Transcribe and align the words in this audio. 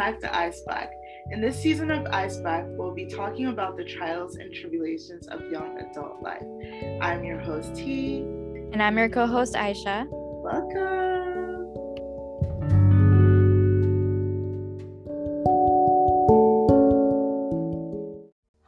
back 0.00 0.18
to 0.18 0.34
Ice 0.34 0.62
Black. 0.62 0.90
In 1.30 1.42
this 1.42 1.60
season 1.60 1.90
of 1.90 2.06
Ice 2.06 2.38
Black, 2.38 2.64
we'll 2.68 2.94
be 2.94 3.04
talking 3.04 3.48
about 3.48 3.76
the 3.76 3.84
trials 3.84 4.36
and 4.36 4.50
tribulations 4.50 5.26
of 5.26 5.42
young 5.52 5.76
adult 5.76 6.22
life. 6.22 6.42
I'm 7.02 7.22
your 7.22 7.38
host, 7.38 7.76
T. 7.76 8.20
And 8.72 8.82
I'm 8.82 8.96
your 8.96 9.10
co 9.10 9.26
host, 9.26 9.52
Aisha. 9.56 10.06
Welcome. 10.10 11.66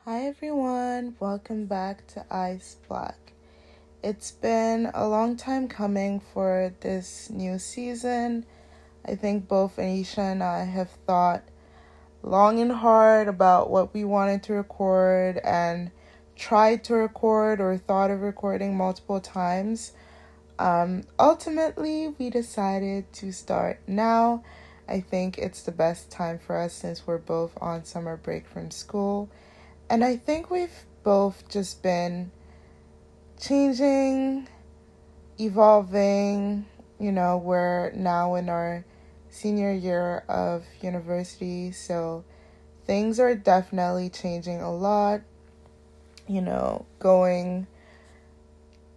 Hi, 0.04 0.26
everyone. 0.26 1.16
Welcome 1.18 1.64
back 1.64 2.06
to 2.08 2.26
Ice 2.30 2.76
Black. 2.86 3.32
It's 4.02 4.32
been 4.32 4.90
a 4.92 5.08
long 5.08 5.38
time 5.38 5.66
coming 5.66 6.20
for 6.20 6.74
this 6.80 7.30
new 7.30 7.58
season. 7.58 8.44
I 9.04 9.14
think 9.14 9.48
both 9.48 9.76
Aisha 9.76 10.18
and 10.18 10.42
I 10.42 10.64
have 10.64 10.90
thought 10.90 11.42
long 12.22 12.60
and 12.60 12.72
hard 12.72 13.28
about 13.28 13.70
what 13.70 13.92
we 13.92 14.04
wanted 14.04 14.42
to 14.44 14.52
record 14.52 15.38
and 15.38 15.90
tried 16.36 16.84
to 16.84 16.94
record 16.94 17.60
or 17.60 17.76
thought 17.76 18.10
of 18.10 18.20
recording 18.20 18.76
multiple 18.76 19.20
times. 19.20 19.92
Um, 20.58 21.02
ultimately, 21.18 22.08
we 22.18 22.30
decided 22.30 23.12
to 23.14 23.32
start 23.32 23.80
now. 23.86 24.44
I 24.88 25.00
think 25.00 25.38
it's 25.38 25.62
the 25.62 25.72
best 25.72 26.10
time 26.10 26.38
for 26.38 26.56
us 26.56 26.72
since 26.72 27.06
we're 27.06 27.18
both 27.18 27.52
on 27.60 27.84
summer 27.84 28.16
break 28.16 28.46
from 28.46 28.70
school. 28.70 29.28
And 29.88 30.04
I 30.04 30.16
think 30.16 30.50
we've 30.50 30.84
both 31.02 31.48
just 31.48 31.82
been 31.82 32.30
changing, 33.40 34.48
evolving. 35.40 36.66
You 36.98 37.12
know, 37.12 37.38
we're 37.38 37.90
now 37.92 38.36
in 38.36 38.48
our 38.48 38.84
senior 39.32 39.72
year 39.72 40.24
of 40.28 40.64
university, 40.82 41.72
so 41.72 42.22
things 42.86 43.18
are 43.18 43.34
definitely 43.34 44.10
changing 44.10 44.60
a 44.60 44.72
lot. 44.72 45.22
You 46.28 46.42
know, 46.42 46.86
going 47.00 47.66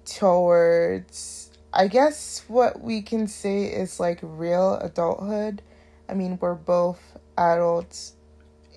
towards, 0.06 1.50
I 1.74 1.88
guess, 1.88 2.44
what 2.48 2.82
we 2.82 3.02
can 3.02 3.28
say 3.28 3.64
is 3.64 4.00
like 4.00 4.20
real 4.22 4.76
adulthood. 4.76 5.62
I 6.08 6.14
mean, 6.14 6.38
we're 6.40 6.54
both 6.54 7.18
adults 7.38 8.14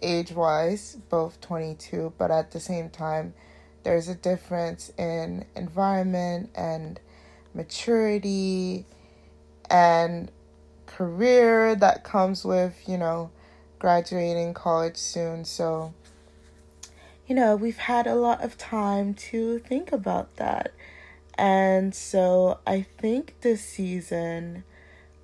age 0.01 0.31
wise, 0.33 0.97
both 1.11 1.41
22, 1.41 2.15
but 2.17 2.31
at 2.31 2.53
the 2.53 2.61
same 2.61 2.89
time, 2.89 3.35
there's 3.83 4.09
a 4.09 4.15
difference 4.15 4.93
in 4.97 5.45
environment 5.57 6.51
and 6.55 7.01
maturity 7.53 8.87
and 9.69 10.31
career 10.89 11.77
that 11.77 12.03
comes 12.03 12.45
with, 12.45 12.83
you 12.89 12.99
know, 12.99 13.31
graduating 13.79 14.55
college 14.55 14.97
soon. 14.97 15.45
So, 15.45 15.95
you 17.27 17.37
know, 17.37 17.55
we've 17.55 17.79
had 17.79 18.07
a 18.07 18.17
lot 18.17 18.43
of 18.43 18.59
time 18.59 19.15
to 19.15 19.61
think 19.61 19.93
about 19.93 20.37
that. 20.37 20.73
And 21.37 21.95
so 21.95 22.59
I 22.67 22.83
think 22.83 23.35
this 23.43 23.63
season, 23.63 24.65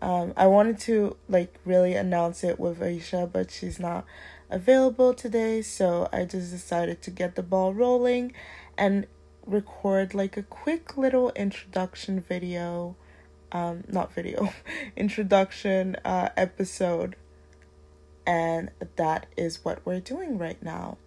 um, 0.01 0.33
I 0.37 0.47
wanted 0.47 0.79
to 0.81 1.17
like 1.29 1.59
really 1.65 1.95
announce 1.95 2.45
it 2.45 2.61
with 2.61 2.79
Aisha, 2.79 3.31
but 3.31 3.51
she's 3.51 3.81
not 3.81 4.05
available 4.49 5.15
today. 5.15 5.63
So 5.63 6.09
I 6.13 6.25
just 6.25 6.53
decided 6.53 7.03
to 7.03 7.11
get 7.11 7.35
the 7.35 7.43
ball 7.43 7.75
rolling 7.75 8.33
and 8.79 9.07
record 9.47 10.15
like 10.15 10.37
a 10.37 10.43
quick 10.43 10.97
little 10.97 11.31
introduction 11.31 12.21
video 12.21 12.97
um, 13.55 13.85
not 13.89 14.13
video, 14.13 14.53
introduction 14.97 15.97
uh, 16.05 16.29
episode. 16.37 17.17
And 18.27 18.71
that 18.97 19.27
is 19.37 19.65
what 19.65 19.87
we're 19.87 20.01
doing 20.01 20.37
right 20.37 20.63
now. 20.63 20.99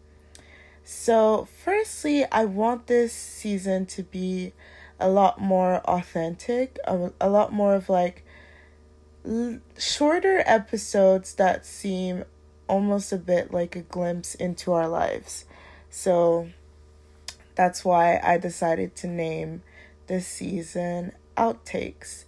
So, 0.84 1.48
firstly, 1.64 2.26
I 2.32 2.46
want 2.46 2.88
this 2.88 3.12
season 3.12 3.86
to 3.88 4.04
be 4.04 4.54
a 5.00 5.10
lot 5.10 5.40
more 5.40 5.82
authentic, 5.82 6.80
a, 6.86 7.12
a 7.20 7.30
lot 7.30 7.52
more 7.52 7.76
of 7.76 7.90
like 7.90 8.24
l- 9.26 9.60
shorter 9.78 10.42
episodes 10.46 11.36
that 11.36 11.66
seem 11.66 12.24
almost 12.70 13.12
a 13.12 13.18
bit 13.18 13.52
like 13.52 13.76
a 13.76 13.82
glimpse 13.82 14.36
into 14.36 14.72
our 14.72 14.88
lives. 14.88 15.46
So, 15.90 16.50
that's 17.56 17.84
why 17.84 18.22
I 18.24 18.38
decided 18.38 18.96
to 18.98 19.08
name 19.08 19.64
this 20.06 20.28
season 20.28 21.12
Outtakes. 21.38 22.26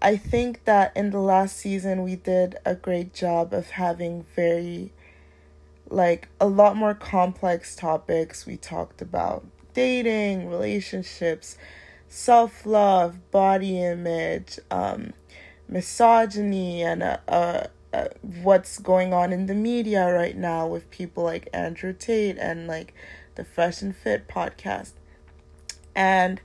I 0.00 0.16
think 0.16 0.64
that 0.64 0.96
in 0.96 1.10
the 1.10 1.20
last 1.20 1.56
season 1.56 2.02
we 2.02 2.16
did 2.16 2.56
a 2.64 2.74
great 2.74 3.12
job 3.12 3.52
of 3.52 3.70
having 3.70 4.24
very 4.34 4.92
like 5.90 6.28
a 6.40 6.46
lot 6.46 6.76
more 6.76 6.94
complex 6.94 7.74
topics. 7.74 8.46
We 8.46 8.56
talked 8.56 9.02
about 9.02 9.44
dating, 9.74 10.48
relationships, 10.48 11.56
self-love, 12.08 13.30
body 13.30 13.82
image, 13.82 14.58
um, 14.70 15.12
misogyny 15.68 16.82
and 16.82 17.02
uh, 17.02 17.18
uh, 17.28 17.66
uh, 17.92 18.08
what's 18.22 18.78
going 18.78 19.12
on 19.12 19.32
in 19.32 19.46
the 19.46 19.54
media 19.54 20.12
right 20.12 20.36
now 20.36 20.66
with 20.66 20.90
people 20.90 21.24
like 21.24 21.48
Andrew 21.52 21.92
Tate 21.92 22.38
and 22.38 22.66
like 22.66 22.94
the 23.34 23.44
Fresh 23.44 23.82
and 23.82 23.94
Fit 23.94 24.28
podcast. 24.28 24.92
And 25.94 26.40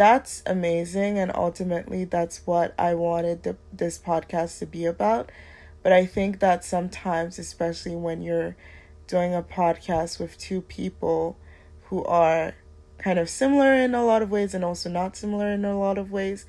that's 0.00 0.42
amazing 0.46 1.18
and 1.18 1.30
ultimately 1.34 2.04
that's 2.04 2.46
what 2.46 2.72
I 2.78 2.94
wanted 2.94 3.42
the, 3.42 3.58
this 3.70 3.98
podcast 3.98 4.58
to 4.60 4.64
be 4.64 4.86
about. 4.86 5.30
But 5.82 5.92
I 5.92 6.06
think 6.06 6.38
that 6.38 6.64
sometimes, 6.64 7.38
especially 7.38 7.94
when 7.96 8.22
you're 8.22 8.56
doing 9.06 9.34
a 9.34 9.42
podcast 9.42 10.18
with 10.18 10.38
two 10.38 10.62
people 10.62 11.36
who 11.90 12.02
are 12.06 12.54
kind 12.96 13.18
of 13.18 13.28
similar 13.28 13.74
in 13.74 13.94
a 13.94 14.02
lot 14.02 14.22
of 14.22 14.30
ways 14.30 14.54
and 14.54 14.64
also 14.64 14.88
not 14.88 15.18
similar 15.18 15.52
in 15.52 15.66
a 15.66 15.78
lot 15.78 15.98
of 15.98 16.10
ways, 16.10 16.46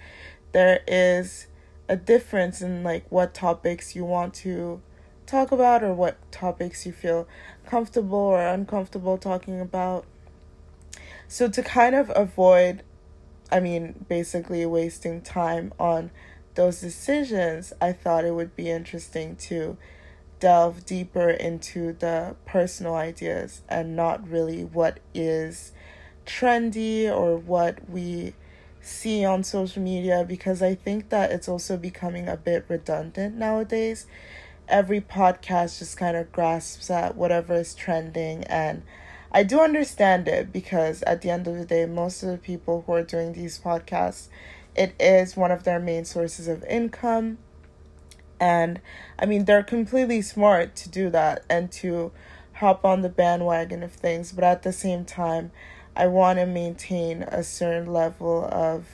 there 0.54 0.80
is 0.88 1.48
a 1.90 1.98
difference 1.98 2.62
in 2.62 2.84
like 2.84 3.06
what 3.12 3.34
topics 3.34 3.98
you 3.98 4.06
want 4.06 4.34
to 4.36 4.82
talk 5.26 5.52
about 5.52 5.84
or 5.84 5.94
what 5.94 6.16
topics 6.32 6.86
you 6.86 6.94
feel 6.94 7.28
comfortable 7.66 8.18
or 8.18 8.48
uncomfortable 8.48 9.18
talking 9.18 9.60
about. 9.60 10.06
So 11.28 11.50
to 11.50 11.62
kind 11.62 11.96
of 11.96 12.10
avoid 12.16 12.84
I 13.52 13.60
mean, 13.60 14.06
basically 14.08 14.66
wasting 14.66 15.22
time 15.22 15.74
on 15.80 16.12
those 16.56 16.82
decisions, 16.82 17.74
I 17.82 17.94
thought 17.94 18.26
it 18.26 18.34
would 18.34 18.56
be 18.56 18.70
interesting 18.70 19.36
to 19.38 19.78
delve 20.40 20.86
deeper 20.86 21.30
into 21.30 21.94
the 21.94 22.36
personal 22.46 22.96
ideas 22.96 23.62
and 23.70 23.96
not 23.96 24.28
really 24.28 24.64
what 24.64 25.00
is 25.14 25.72
trendy 26.26 27.08
or 27.08 27.38
what 27.38 27.90
we 27.90 28.34
see 28.82 29.24
on 29.24 29.44
social 29.44 29.82
media 29.82 30.26
because 30.28 30.62
I 30.62 30.74
think 30.74 31.10
that 31.10 31.32
it's 31.32 31.48
also 31.48 31.78
becoming 31.78 32.28
a 32.28 32.36
bit 32.36 32.66
redundant 32.68 33.36
nowadays. 33.36 34.08
Every 34.68 35.02
podcast 35.02 35.80
just 35.80 35.98
kind 35.98 36.18
of 36.18 36.32
grasps 36.32 36.90
at 36.90 37.16
whatever 37.16 37.54
is 37.54 37.76
trending 37.76 38.44
and 38.46 38.82
I 39.34 39.44
do 39.44 39.62
understand 39.62 40.28
it 40.28 40.52
because 40.52 41.04
at 41.04 41.22
the 41.22 41.30
end 41.30 41.48
of 41.48 41.58
the 41.58 41.66
day, 41.66 41.86
most 41.86 42.22
of 42.22 42.30
the 42.30 42.38
people 42.38 42.84
who 42.86 42.94
are 42.94 43.04
doing 43.04 43.32
these 43.32 43.60
podcasts, 43.60 44.28
it 44.76 44.94
is 45.00 45.38
one 45.38 45.52
of 45.52 45.64
their 45.64 45.80
main 45.80 46.04
sources 46.04 46.48
of 46.48 46.64
income. 46.66 47.38
And 48.40 48.82
I 49.18 49.26
mean, 49.26 49.46
they're 49.46 49.64
completely 49.64 50.22
smart 50.22 50.76
to 50.78 50.90
do 50.90 51.10
that 51.12 51.46
and 51.50 51.72
to 51.74 52.12
hop 52.54 52.84
on 52.84 53.02
the 53.02 53.10
bandwagon 53.10 53.84
of 53.84 53.94
things. 53.94 54.34
But 54.34 54.44
at 54.44 54.64
the 54.64 54.74
same 54.74 55.06
time, 55.06 55.52
I 55.96 56.08
want 56.08 56.40
to 56.40 56.46
maintain 56.46 57.24
a 57.24 57.44
certain 57.44 57.92
level 57.92 58.46
of 58.52 58.86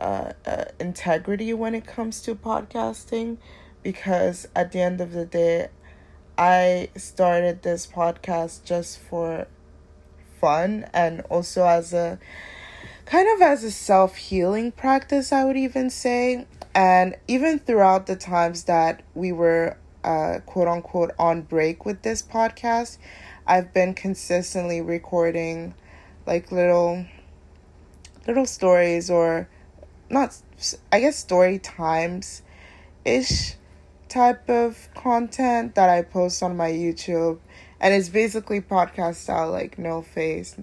uh, 0.00 0.32
uh, 0.44 0.64
integrity 0.80 1.52
when 1.54 1.74
it 1.74 1.86
comes 1.86 2.20
to 2.22 2.34
podcasting 2.34 3.36
because 3.82 4.48
at 4.56 4.72
the 4.72 4.80
end 4.80 5.00
of 5.00 5.12
the 5.12 5.26
day, 5.26 5.68
I 6.36 6.88
started 6.96 7.62
this 7.62 7.86
podcast 7.86 8.64
just 8.64 8.98
for 8.98 9.46
fun 10.40 10.86
and 10.92 11.20
also 11.30 11.64
as 11.64 11.92
a 11.92 12.18
kind 13.06 13.28
of 13.34 13.40
as 13.40 13.62
a 13.62 13.70
self 13.70 14.16
healing 14.16 14.72
practice, 14.72 15.32
I 15.32 15.44
would 15.44 15.56
even 15.56 15.90
say. 15.90 16.46
And 16.74 17.16
even 17.28 17.60
throughout 17.60 18.06
the 18.06 18.16
times 18.16 18.64
that 18.64 19.02
we 19.14 19.30
were 19.30 19.76
uh, 20.02 20.40
quote 20.44 20.66
unquote 20.66 21.12
on 21.18 21.42
break 21.42 21.86
with 21.86 22.02
this 22.02 22.20
podcast, 22.22 22.98
I've 23.46 23.72
been 23.72 23.94
consistently 23.94 24.80
recording 24.80 25.74
like 26.26 26.50
little 26.50 27.06
little 28.26 28.46
stories 28.46 29.08
or 29.08 29.48
not 30.10 30.36
I 30.92 31.00
guess 31.00 31.16
story 31.16 31.58
times 31.58 32.42
ish 33.04 33.54
type 34.14 34.48
of 34.48 34.88
content 34.94 35.74
that 35.74 35.90
I 35.90 36.02
post 36.02 36.40
on 36.42 36.56
my 36.56 36.70
YouTube. 36.70 37.40
And 37.80 37.92
it's 37.92 38.08
basically 38.08 38.60
podcast 38.60 39.16
style, 39.16 39.50
like 39.50 39.76
no 39.76 40.02
face, 40.02 40.56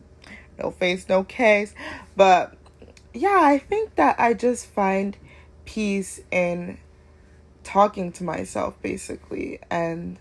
no 0.57 0.71
face, 0.71 1.07
no 1.09 1.25
case. 1.25 1.75
But 2.15 2.56
yeah, 3.13 3.42
I 3.44 3.59
think 3.59 3.95
that 3.95 4.18
I 4.19 4.33
just 4.33 4.68
find 4.68 5.18
peace 5.65 6.21
in 6.31 6.77
talking 7.63 8.13
to 8.13 8.24
myself 8.24 8.81
basically. 8.81 9.59
And 9.69 10.18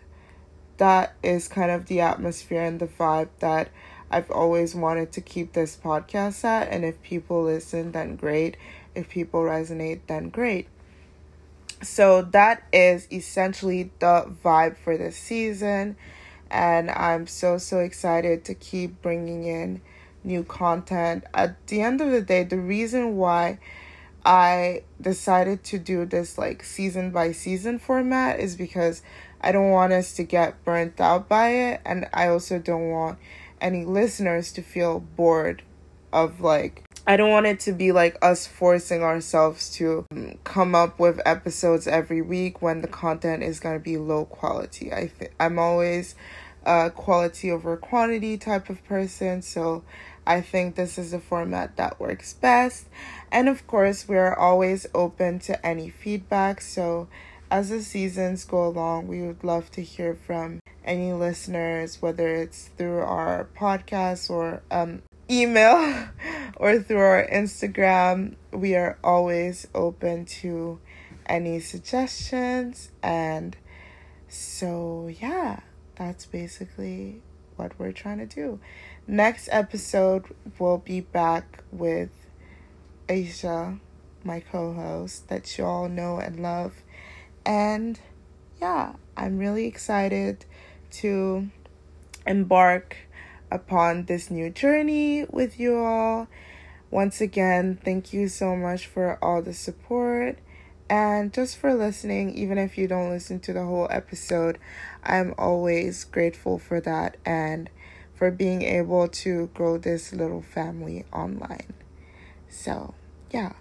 that 0.79 1.15
is 1.23 1.47
kind 1.47 1.71
of 1.71 1.87
the 1.87 2.01
atmosphere 2.01 2.63
and 2.63 2.81
the 2.81 2.89
vibe 2.89 3.29
that 3.39 3.69
I've 4.11 4.31
always 4.33 4.75
wanted 4.75 5.13
to 5.13 5.21
keep 5.21 5.53
this 5.53 5.77
podcast 5.77 6.43
at. 6.45 6.69
And 6.69 6.85
if 6.85 7.01
people 7.01 7.45
listen, 7.45 7.93
then 7.93 8.17
great. 8.17 8.57
If 8.97 9.09
people 9.09 9.43
resonate, 9.43 10.01
then 10.09 10.31
great. 10.31 10.67
So 11.83 12.23
that 12.23 12.63
is 12.73 13.09
essentially 13.11 13.91
the 14.01 14.33
vibe 14.45 14.77
for 14.77 14.97
this 14.97 15.17
season. 15.17 15.97
And 16.51 16.91
I'm 16.91 17.27
so, 17.27 17.59
so 17.59 17.79
excited 17.79 18.45
to 18.47 18.55
keep 18.55 19.01
bringing 19.01 19.45
in 19.45 19.81
new 20.23 20.45
content. 20.45 21.25
At 21.33 21.67
the 21.69 21.81
end 21.81 22.01
of 22.01 22.11
the 22.11 22.21
day, 22.21 22.45
the 22.45 22.59
reason 22.59 23.17
why 23.17 23.59
I 24.25 24.83
decided 25.01 25.65
to 25.65 25.79
do 25.79 26.05
this 26.05 26.37
like 26.37 26.63
season 26.63 27.11
by 27.11 27.33
season 27.33 27.79
format 27.79 28.41
is 28.41 28.57
because 28.57 29.03
I 29.41 29.53
don't 29.53 29.71
want 29.71 29.93
us 29.95 30.13
to 30.15 30.25
get 30.25 30.63
burnt 30.65 31.01
out 31.01 31.29
by 31.29 31.51
it. 31.51 31.81
And 31.87 32.09
I 32.13 32.29
also 32.29 32.59
don't 32.59 32.91
want 32.91 33.19
any 33.61 33.85
listeners 33.85 34.53
to 34.53 34.63
feel 34.63 35.01
bored 35.01 35.63
of 36.13 36.41
like 36.41 36.85
I 37.11 37.17
don't 37.17 37.31
want 37.31 37.47
it 37.47 37.59
to 37.61 37.73
be 37.73 37.91
like 37.91 38.17
us 38.23 38.47
forcing 38.47 39.03
ourselves 39.03 39.69
to 39.79 40.07
come 40.45 40.77
up 40.77 41.01
with 41.01 41.21
episodes 41.27 41.89
every 41.89 42.23
week 42.23 42.63
when 42.63 42.83
the 42.83 42.87
content 42.87 43.43
is 43.43 43.59
going 43.59 43.75
to 43.75 43.83
be 43.83 43.97
low 43.97 44.27
quality. 44.27 44.93
I 44.93 45.11
th- 45.19 45.33
I'm 45.41 45.59
always 45.59 46.15
a 46.65 46.89
quality 46.89 47.51
over 47.51 47.77
quantity 47.77 48.39
type 48.39 48.71
of 48.71 48.85
person, 48.85 49.43
so 49.43 49.83
I 50.25 50.41
think 50.41 50.77
this 50.77 50.99
is 50.99 51.13
a 51.13 51.19
format 51.19 51.77
that 51.79 51.99
works 51.99 52.33
best. 52.33 52.87
And 53.33 53.49
of 53.49 53.67
course, 53.67 54.07
we're 54.07 54.33
always 54.33 54.87
open 54.95 55.41
to 55.41 55.67
any 55.67 55.91
feedback, 55.91 56.61
so 56.61 57.09
as 57.51 57.71
the 57.71 57.83
seasons 57.83 58.45
go 58.45 58.65
along, 58.65 59.09
we 59.09 59.23
would 59.23 59.43
love 59.43 59.73
to 59.73 59.83
hear 59.83 60.15
from 60.15 60.63
any 60.85 61.13
listeners, 61.13 62.01
whether 62.01 62.29
it's 62.29 62.69
through 62.77 63.01
our 63.01 63.49
podcast 63.57 64.31
or 64.31 64.63
um, 64.71 65.03
email 65.31 66.09
or 66.57 66.79
through 66.81 66.99
our 66.99 67.27
Instagram. 67.27 68.35
We 68.53 68.75
are 68.75 68.99
always 69.05 69.67
open 69.75 70.25
to 70.27 70.81
any 71.27 71.61
suggestions. 71.61 72.91
And 73.03 73.57
so, 74.29 75.09
yeah, 75.21 75.61
that's 75.97 76.27
basically 76.27 77.23
what 77.57 77.73
we're 77.79 77.93
trying 77.93 78.19
to 78.19 78.27
do. 78.27 78.59
Next 79.07 79.49
episode, 79.53 80.25
we'll 80.59 80.79
be 80.79 81.01
back 81.01 81.63
with 81.71 82.11
Aisha, 83.09 83.79
my 84.25 84.41
co 84.41 84.73
host, 84.73 85.29
that 85.29 85.57
you 85.59 85.65
all 85.65 85.89
know 85.89 86.19
and 86.19 86.41
love. 86.41 86.83
And 87.45 87.99
yeah, 88.61 88.95
I'm 89.17 89.39
really 89.39 89.67
excited 89.67 90.45
to 90.93 91.49
embark 92.27 92.97
upon 93.51 94.05
this 94.05 94.31
new 94.31 94.51
journey 94.51 95.27
with 95.31 95.59
you 95.59 95.79
all. 95.79 96.29
Once 96.91 97.21
again, 97.21 97.79
thank 97.85 98.13
you 98.13 98.29
so 98.29 98.57
much 98.57 98.87
for 98.87 99.19
all 99.23 99.43
the 99.43 99.55
support 99.55 100.39
and 100.91 101.33
just 101.33 101.57
for 101.57 101.73
listening, 101.73 102.35
even 102.35 102.59
if 102.59 102.77
you 102.77 102.89
don't 102.89 103.11
listen 103.11 103.39
to 103.39 103.53
the 103.53 103.65
whole 103.65 103.87
episode. 103.91 104.59
I'm 105.05 105.35
always 105.39 106.03
grateful 106.05 106.59
for 106.59 106.81
that 106.81 107.17
and 107.25 107.71
for 108.13 108.31
being 108.31 108.63
able 108.63 109.09
to 109.09 109.47
grow 109.55 109.79
this 109.79 110.13
little 110.13 110.43
family 110.43 111.05
online. 111.13 111.73
So, 112.49 112.95
yeah. 113.31 113.53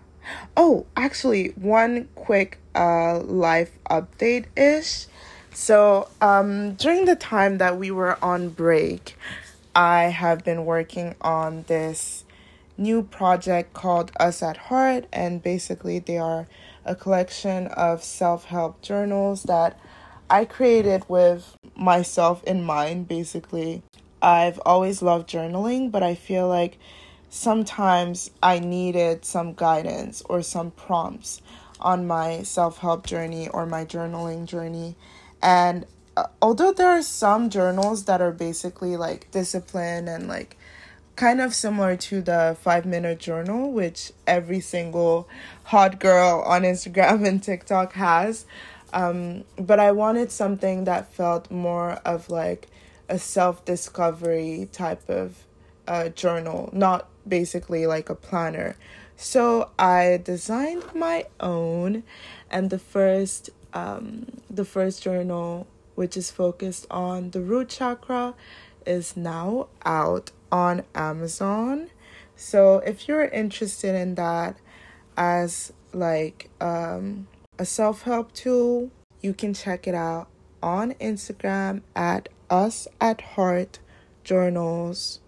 Oh, 0.57 0.87
actually, 0.97 1.49
one 1.49 2.09
quick 2.15 2.57
uh 2.75 3.19
life 3.19 3.71
update 3.89 4.45
ish. 4.57 5.05
So, 5.53 6.09
um 6.19 6.73
during 6.73 7.05
the 7.05 7.15
time 7.15 7.59
that 7.59 7.77
we 7.77 7.91
were 7.91 8.17
on 8.23 8.49
break, 8.49 9.15
I 9.79 10.07
have 10.07 10.43
been 10.43 10.65
working 10.65 11.15
on 11.21 11.63
this 11.67 12.25
new 12.77 13.01
project 13.01 13.71
called 13.71 14.11
Us 14.19 14.43
at 14.43 14.57
Heart 14.57 15.05
and 15.13 15.41
basically 15.41 15.99
they 15.99 16.17
are 16.17 16.47
a 16.83 16.95
collection 16.95 17.67
of 17.67 18.03
self-help 18.03 18.81
journals 18.81 19.43
that 19.43 19.79
I 20.29 20.43
created 20.43 21.05
with 21.07 21.55
myself 21.77 22.43
in 22.43 22.61
mind 22.61 23.07
basically. 23.07 23.81
I've 24.21 24.59
always 24.65 25.01
loved 25.01 25.29
journaling, 25.29 25.91
but 25.91 26.03
I 26.03 26.13
feel 26.13 26.49
like 26.49 26.77
sometimes 27.29 28.31
I 28.43 28.59
needed 28.59 29.23
some 29.23 29.53
guidance 29.53 30.21
or 30.25 30.41
some 30.41 30.71
prompts 30.71 31.41
on 31.79 32.05
my 32.05 32.43
self 32.43 32.79
help 32.79 33.07
journey 33.07 33.47
or 33.47 33.65
my 33.65 33.85
journaling 33.85 34.45
journey. 34.45 34.97
And 35.41 35.85
although 36.41 36.71
there 36.71 36.89
are 36.89 37.01
some 37.01 37.49
journals 37.49 38.05
that 38.05 38.21
are 38.21 38.31
basically 38.31 38.97
like 38.97 39.29
discipline 39.31 40.07
and 40.07 40.27
like 40.27 40.57
kind 41.15 41.41
of 41.41 41.53
similar 41.53 41.97
to 41.97 42.21
the 42.21 42.57
five 42.61 42.85
minute 42.85 43.19
journal, 43.19 43.71
which 43.71 44.11
every 44.25 44.59
single 44.59 45.27
hot 45.65 45.99
girl 45.99 46.41
on 46.45 46.63
Instagram 46.63 47.27
and 47.27 47.43
TikTok 47.43 47.93
has. 47.93 48.45
Um, 48.93 49.43
but 49.57 49.79
I 49.79 49.91
wanted 49.91 50.31
something 50.31 50.85
that 50.85 51.13
felt 51.13 51.51
more 51.51 51.93
of 52.05 52.29
like 52.29 52.67
a 53.07 53.19
self 53.19 53.65
discovery 53.65 54.69
type 54.71 55.09
of 55.09 55.43
uh, 55.87 56.09
journal, 56.09 56.69
not 56.71 57.07
basically 57.27 57.85
like 57.85 58.09
a 58.09 58.15
planner. 58.15 58.75
So 59.17 59.69
I 59.77 60.21
designed 60.23 60.95
my 60.95 61.25
own, 61.41 62.03
and 62.49 62.69
the 62.69 62.79
first 62.79 63.49
um, 63.73 64.25
the 64.49 64.65
first 64.65 65.03
journal, 65.03 65.67
which 65.99 66.15
is 66.15 66.31
focused 66.31 66.87
on 66.89 67.31
the 67.31 67.41
root 67.41 67.69
chakra, 67.69 68.33
is 68.85 69.17
now 69.17 69.67
out 69.85 70.31
on 70.51 70.83
Amazon. 70.95 71.89
So 72.35 72.77
if 72.77 73.07
you're 73.07 73.25
interested 73.25 73.93
in 73.93 74.15
that 74.15 74.57
as 75.17 75.73
like 75.93 76.49
um, 76.61 77.27
a 77.57 77.65
self 77.65 78.03
help 78.03 78.31
tool, 78.31 78.91
you 79.21 79.33
can 79.33 79.53
check 79.53 79.87
it 79.87 79.95
out 79.95 80.29
on 80.63 80.93
Instagram 80.93 81.81
at 81.95 82.29
us 82.49 82.87
at 83.01 83.21
heart 83.21 83.79
journals 84.23 85.19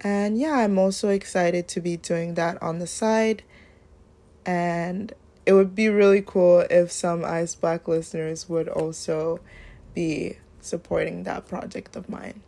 and 0.00 0.38
yeah, 0.38 0.52
I'm 0.58 0.78
also 0.78 1.08
excited 1.08 1.68
to 1.68 1.80
be 1.80 1.96
doing 1.96 2.34
that 2.34 2.62
on 2.62 2.78
the 2.78 2.86
side. 2.86 3.42
And 4.44 5.12
it 5.44 5.52
would 5.52 5.74
be 5.74 5.88
really 5.88 6.22
cool 6.24 6.60
if 6.70 6.92
some 6.92 7.24
Ice 7.24 7.54
Black 7.54 7.88
listeners 7.88 8.48
would 8.48 8.68
also 8.68 9.40
be 9.96 10.36
supporting 10.60 11.24
that 11.24 11.48
project 11.48 11.96
of 11.96 12.08
mine. 12.08 12.42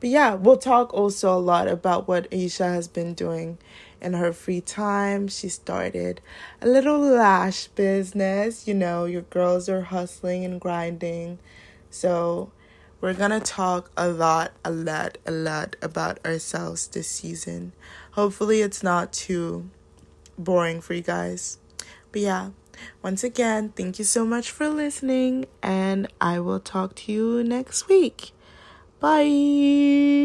But 0.00 0.10
yeah, 0.10 0.34
we'll 0.34 0.58
talk 0.58 0.94
also 0.94 1.36
a 1.36 1.40
lot 1.40 1.66
about 1.66 2.06
what 2.06 2.30
Aisha 2.30 2.72
has 2.72 2.86
been 2.86 3.14
doing 3.14 3.58
in 4.00 4.12
her 4.14 4.32
free 4.32 4.60
time. 4.60 5.26
She 5.28 5.48
started 5.48 6.20
a 6.60 6.68
little 6.68 7.00
lash 7.00 7.66
business. 7.68 8.68
You 8.68 8.74
know, 8.74 9.04
your 9.04 9.22
girls 9.22 9.68
are 9.68 9.82
hustling 9.82 10.44
and 10.44 10.60
grinding. 10.60 11.38
So 11.90 12.52
we're 13.00 13.14
gonna 13.14 13.40
talk 13.40 13.90
a 13.96 14.08
lot, 14.08 14.52
a 14.64 14.70
lot, 14.70 15.18
a 15.26 15.32
lot 15.32 15.74
about 15.82 16.24
ourselves 16.24 16.86
this 16.86 17.08
season. 17.08 17.72
Hopefully, 18.12 18.60
it's 18.60 18.82
not 18.82 19.12
too 19.12 19.68
boring 20.38 20.80
for 20.80 20.94
you 20.94 21.02
guys. 21.02 21.58
But 22.12 22.20
yeah, 22.20 22.50
once 23.02 23.24
again, 23.24 23.70
thank 23.76 23.98
you 23.98 24.04
so 24.04 24.24
much 24.24 24.50
for 24.50 24.68
listening, 24.68 25.46
and 25.62 26.08
I 26.20 26.40
will 26.40 26.60
talk 26.60 26.94
to 26.96 27.12
you 27.12 27.42
next 27.44 27.88
week. 27.88 28.32
Bye. 29.00 30.22